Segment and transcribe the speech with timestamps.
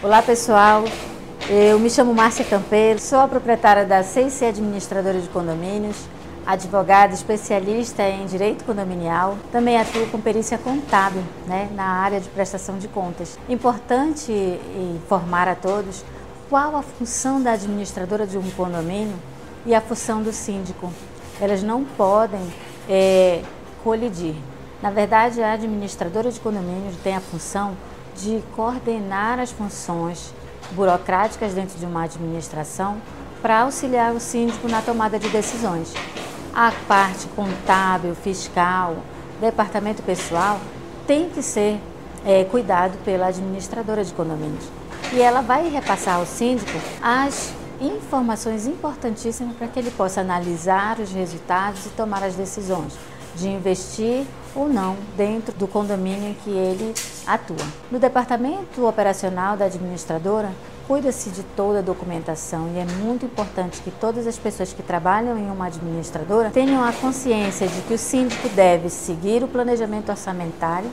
[0.00, 0.84] Olá pessoal,
[1.50, 5.96] eu me chamo Márcia Campeiro, sou a proprietária da CIC Administradora de Condomínios,
[6.46, 12.78] advogada especialista em direito condominial, também atuo com perícia contábil né, na área de prestação
[12.78, 13.36] de contas.
[13.48, 14.30] Importante
[14.94, 16.04] informar a todos
[16.48, 19.16] qual a função da administradora de um condomínio
[19.66, 20.92] e a função do síndico.
[21.40, 22.52] Elas não podem
[22.88, 23.42] é,
[23.82, 24.36] colidir.
[24.80, 27.76] Na verdade, a administradora de condomínios tem a função
[28.20, 30.32] de coordenar as funções
[30.72, 33.00] burocráticas dentro de uma administração
[33.40, 35.94] para auxiliar o síndico na tomada de decisões.
[36.54, 38.96] A parte contábil, fiscal,
[39.40, 40.58] departamento pessoal
[41.06, 41.80] tem que ser
[42.24, 44.64] é, cuidado pela administradora de condomínios.
[45.12, 51.12] E ela vai repassar ao síndico as informações importantíssimas para que ele possa analisar os
[51.12, 52.92] resultados e tomar as decisões
[53.38, 56.94] de investir ou não dentro do condomínio em que ele
[57.26, 57.64] atua.
[57.90, 60.50] No departamento operacional da administradora,
[60.86, 65.38] cuida-se de toda a documentação e é muito importante que todas as pessoas que trabalham
[65.38, 70.90] em uma administradora tenham a consciência de que o síndico deve seguir o planejamento orçamentário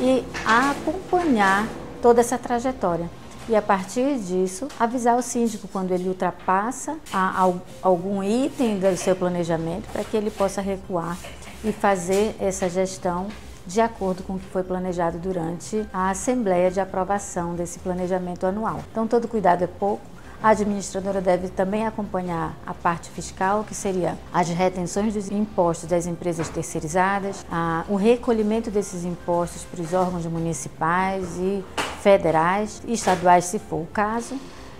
[0.00, 1.66] e acompanhar
[2.02, 3.08] toda essa trajetória
[3.48, 8.96] e a partir disso avisar o síndico quando ele ultrapassa a, a, algum item do
[8.96, 11.16] seu planejamento para que ele possa recuar
[11.64, 13.28] e fazer essa gestão
[13.66, 18.80] de acordo com o que foi planejado durante a assembleia de aprovação desse planejamento anual.
[18.90, 20.02] Então todo cuidado é pouco.
[20.42, 26.06] A administradora deve também acompanhar a parte fiscal, que seria as retenções dos impostos das
[26.06, 31.64] empresas terceirizadas, a, o recolhimento desses impostos para os órgãos municipais e
[32.02, 34.38] federais e estaduais, se for o caso,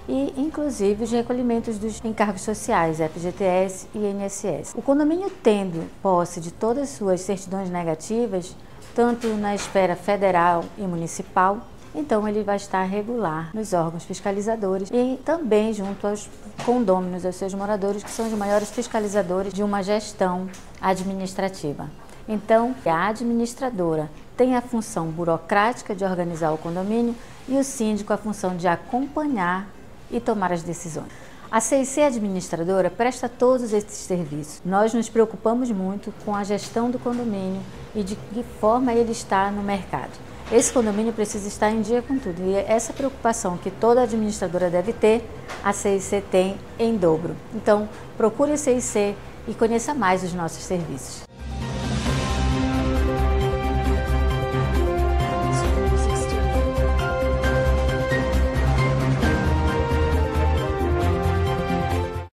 [0.08, 4.74] e inclusive os recolhimentos dos encargos sociais, FGTS e INSS.
[4.74, 8.56] O condomínio tendo posse de todas as suas certidões negativas,
[8.94, 11.58] tanto na esfera federal e municipal,
[11.94, 16.28] então ele vai estar regular nos órgãos fiscalizadores e também junto aos
[16.64, 20.48] condôminos, aos seus moradores, que são os maiores fiscalizadores de uma gestão
[20.80, 21.88] administrativa.
[22.28, 27.14] Então, a administradora tem a função burocrática de organizar o condomínio
[27.48, 29.68] e o síndico a função de acompanhar
[30.08, 31.08] e tomar as decisões.
[31.50, 34.60] A CIC Administradora presta todos esses serviços.
[34.64, 37.60] Nós nos preocupamos muito com a gestão do condomínio
[37.96, 40.12] e de que forma ele está no mercado.
[40.52, 44.92] Esse condomínio precisa estar em dia com tudo e essa preocupação que toda administradora deve
[44.92, 45.28] ter,
[45.64, 47.34] a CIC tem em dobro.
[47.52, 49.16] Então, procure a CIC
[49.48, 51.27] e conheça mais os nossos serviços.